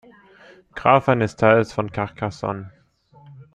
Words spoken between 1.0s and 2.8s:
eines Teils von Carcassonne.